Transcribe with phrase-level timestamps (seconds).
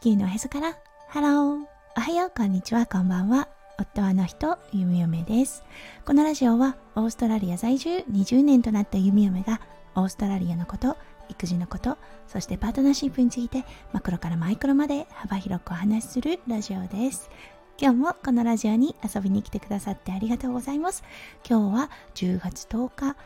[0.00, 0.78] 地球のへそから。
[1.08, 1.66] ハロー
[1.96, 2.32] おはよう。
[2.36, 2.86] こんにちは。
[2.86, 3.48] こんばんは。
[3.80, 5.64] 夫はの人ゆみよめです。
[6.04, 9.60] このラジオはオーストラリア在住20年となったゆみよめが
[9.96, 10.96] オーストラリアのこと
[11.28, 11.98] 育児のこと
[12.28, 17.28] そしてパートナーシップについてマクロからマイクロまで幅広くお話しするラジオです。
[17.76, 21.02] 今日もこのラジオに遊びに来てくださってありがとうございます。
[21.44, 23.16] 今日は10月10日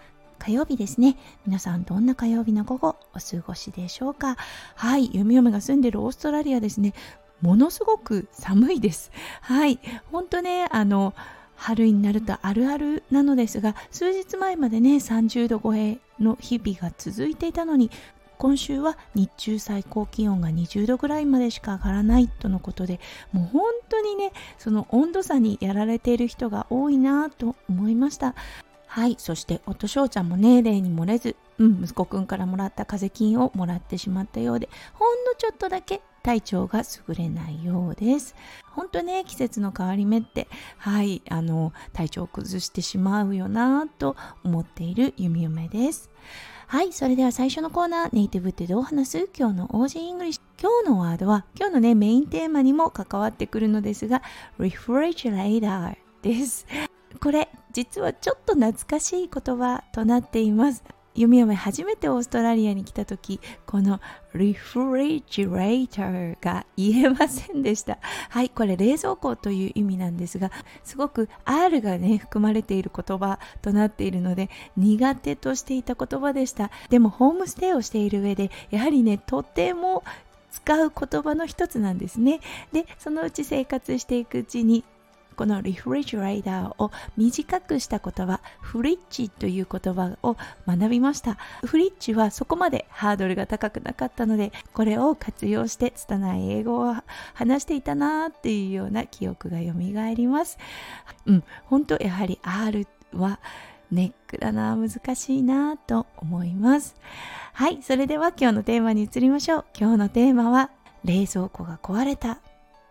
[0.42, 1.16] 火曜日ですね。
[1.46, 4.36] 皆さんどんな火曜日の午後お過ごしでしょうか？
[4.74, 6.94] はい、読み嫁が住んでるオーストラリアですね。
[7.40, 9.12] ものすごく寒いです。
[9.40, 9.78] はい、
[10.10, 11.14] ほんとね、あの、
[11.54, 17.92] 春になるとあるあるなのですが、数日前までね、30度超えの日々が続いていたのに、
[18.36, 22.98] 今週は日中最高気温が20度ぐらいまでしか上がらないとのことで
[23.30, 28.34] もう本当にねその温度差にやられている人が多いなと思いました
[28.92, 29.16] はい。
[29.18, 38.34] そして、夫翔ちゃんもね、例に漏れず、うん、息子くんからもらった風邪菌をもらってしまったようで、ほんのちょっとだけ体調が優れないようです。
[38.70, 46.10] ほんとね、季節の変わり目って、はい、あの、体調を崩してしまうよなと思っている弓嫁です。
[46.66, 49.28] はい、それでは最初のコーナー、ネイティブってどう話す？
[49.34, 50.60] 今日の Aussie English。
[50.60, 54.20] 今日のワードは、今日のね、メインテーマにも関わってくるのですが、
[54.58, 56.66] refrigerator です。
[57.20, 60.84] これ実はちょっと懐かしい言葉となっています。
[61.14, 64.00] 読み読め初めてオーストラリアに来た時この
[64.34, 67.98] refrigerator が言えませんでした。
[68.30, 70.50] はいこれ冷蔵庫という意味なんですが
[70.84, 76.70] すごく R がね含まれている言葉となっているので苦手としていた言葉でした。
[76.88, 80.02] でもホームステイをしている上でやはりねとても
[80.50, 82.40] 使う言葉の一つなんですね。
[82.72, 84.84] でそのうち生活していくうちに
[85.32, 91.38] このリフリジレーターを短くした言葉フリッチという言葉を学びました。
[91.64, 96.94] フリッチはそこまでハードルが高くなかったのでこれを活用して拙い英語を
[97.34, 100.58] 話していたなっていうような記憶がよみがえります。
[101.26, 103.40] うん本当やはり R は
[103.90, 106.96] ネックだな難しいなと思います。
[107.52, 109.64] はいそれでは今日のテーマに移りましょう。
[109.78, 110.70] 今日のテーマは
[111.04, 112.38] 冷蔵庫が壊れた。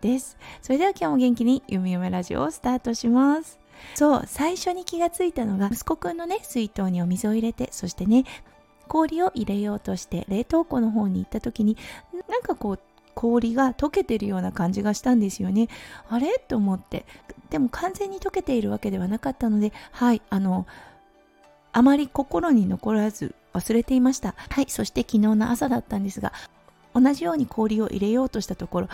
[0.02, 0.36] です。
[0.60, 3.58] それでは今日も元気にゆみゆめラジオをスタートします。
[3.94, 8.24] そう、最初に気がついたのが息子くんのね、水筒にお水を入れて、そしてね、
[8.88, 11.78] 氷を入れようとして冷凍庫の方に行った時に、
[12.28, 12.80] なんかこう、
[13.14, 15.68] 氷が溶けてるような感じがしたんですよね。
[16.08, 16.38] あれ？
[16.48, 17.06] と思って。
[17.50, 20.66] でも完全に溶けているわけではなかったので、はい、あの、
[21.72, 24.34] あまり心に残らず忘れていました。
[24.48, 26.32] はい、そして昨日の朝だったんですが、
[26.94, 28.88] 同じように氷を入れようとしたところ、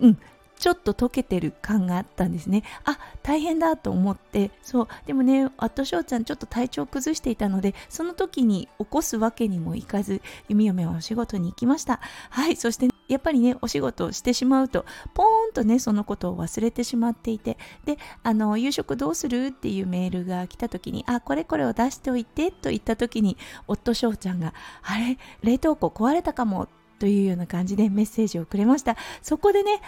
[0.00, 0.18] うん、
[0.58, 2.62] ちょっと溶けてる感があったんですね。
[2.84, 12.00] あ、大変だと思って、そう、でもね、あと翔ちゃんちょっと体調崩していたので、その時に起こすわけにもいかず、弓嫁はお仕事に行きました。
[12.30, 14.84] はい、そして、やっぱりね、お仕事をしてしまうと、
[15.14, 23.36] ポーンとね、そのことを忘れてしまっていて、で、あの、夕食どうするっていうメールが来た時に、あ、これこれを出しておいてと言った時に、
[23.68, 26.68] 夫翔ちゃんが、あれ、冷凍庫壊れたかも
[26.98, 29.80] というような感じでメッセージをくれましたそこでね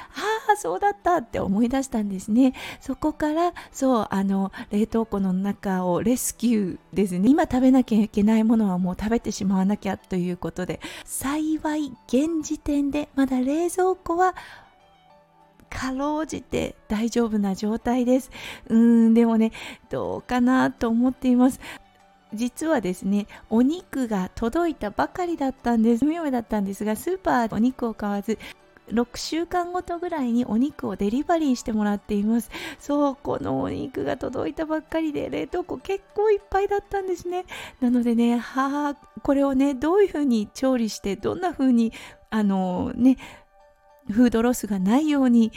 [0.49, 14.35] ああそうだったって思い出したんですねそこからそうあの冷凍庫の中をレスキューですね今食べなきゃいけないものはもう食べてしまわなきゃということで幸い現時点でまだ冷蔵庫は
[15.69, 18.31] かろうじて大丈夫な状態です。
[18.69, 19.53] うーん、でもね、
[19.91, 21.61] どうかなと思っています。
[22.34, 26.05] 実はですねお肉が届いたばかりだったんです。
[26.05, 28.39] 妙だったんですがスーパーお肉を買わず
[28.93, 32.50] 6週間ごとぐらいにお肉をデリバリーしてもらっています。
[32.78, 37.44] そうこのお肉が届いたばっかりで冷凍庫結構いっぱいだったんですね。
[37.81, 41.93] なのでねはあこれをねどういうふうに調理してどんなふうに
[42.31, 43.19] あのね
[44.10, 45.53] フードロスがないように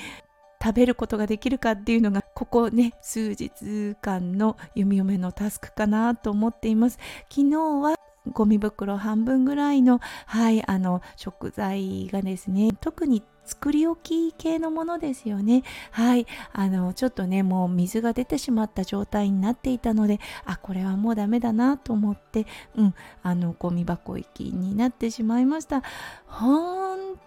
[0.62, 7.00] 食べることができるかっていうのがここね数日間の弓嫁のタスクかなと思っています。
[7.30, 7.96] 昨日は
[8.32, 15.64] ゴミ袋半分ぐらいのはいあの食材がですね特に作り置き系のものですよね。
[15.90, 22.46] はいあのちょっとねもう水が出てしまった状態になっていたのであこれはもうダメだなと思って
[22.76, 22.94] うん
[23.24, 25.82] あのゴミ箱行きになってしまいました。
[26.28, 27.18] 本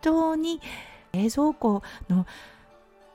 [0.00, 0.62] 当に
[1.12, 2.26] 冷蔵庫の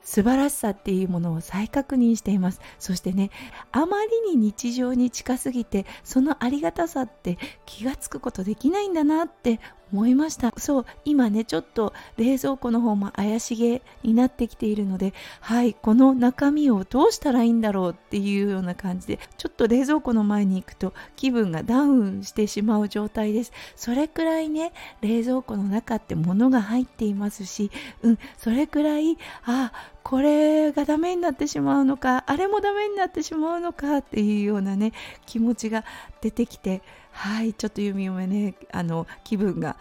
[0.06, 2.60] 素晴らしさっていうものを再確認しています。
[2.78, 3.30] そしてね
[3.72, 9.58] あまりに日常に近すぎてそのありがたさって気がつくことできないんだなって
[9.92, 10.52] 思いました。
[10.56, 23.52] そう今ねちょっと冷蔵庫の方も怪しげになってきているのではいこの中身をどうしたらいいんだろうっていうような感じでちょっと冷蔵庫の前に行くと気分がダウンしてしまう状態です。
[23.76, 27.70] それくらいね冷蔵庫の中って物が入っていますし
[28.02, 29.72] うんそれくらいあ
[30.02, 34.92] これがダメになってしまうのかあれもダメになってしまうのかっていうようなね
[35.26, 35.84] 気持ちが
[36.20, 36.82] 出てきて
[37.16, 39.78] はいちょっと弓嫁ねあの気分が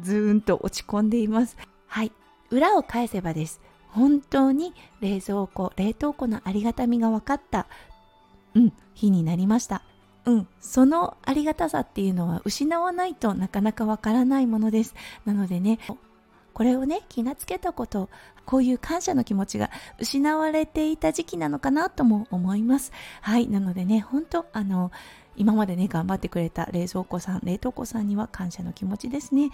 [0.00, 1.56] ずーんと落ち込んでいます。
[1.86, 2.12] はい
[2.50, 3.60] 裏を返せばです。
[3.88, 7.66] 本当に冷蔵庫冷凍庫のありがたみが分かった
[8.54, 9.82] うん日になりました。
[10.24, 14.94] うんそのありがたさっていうのは失わないとなかなかわからないものです。
[15.24, 15.80] なのでね
[16.54, 18.08] これをね気がつけたこと
[18.44, 22.92] こういう感謝の気持ちが失われていた時期なのかなとも思います。
[23.20, 24.92] はいなのでね本当あの
[25.36, 29.50] 今までね頑張ってくれた冷蔵庫さん冷凍庫さんには感謝の気持ちですね。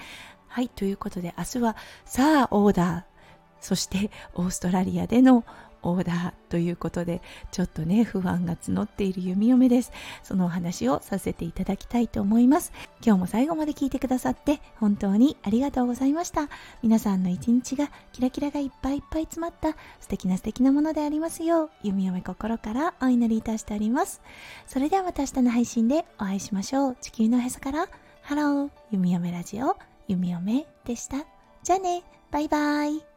[0.48, 3.16] はいということで明日はさあオーダー。
[3.60, 5.44] そしてオーストラリアでの
[5.86, 9.92] オーダーということでちょっとね不安が募っている弓嫁です。
[10.22, 12.72] そのお話をさせていただきたいと思います。
[13.04, 16.48] 今日も最後まで聞いてくださって本当にありがとうございました。
[16.82, 24.20] 皆さんの一日がキラキラがいっぱいいっぱい詰まった素敵な素敵なものでありますよう弓嫁心からお祈りいたしております。
[24.66, 26.96] それではまた明日の配信でお会いしましょう。
[27.00, 27.88] 地球のへそから。
[28.22, 28.70] ハロー。
[28.90, 29.76] 弓嫁ラジオ。
[30.08, 31.24] 弓嫁でした。
[31.62, 32.02] じゃあね。
[32.30, 33.15] バイバイ。